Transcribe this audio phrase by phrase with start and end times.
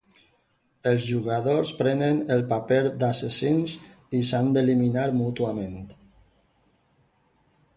[0.91, 3.75] Els jugadors prenen el paper d'assassins
[4.21, 5.77] i s'han d'eliminar mútuament.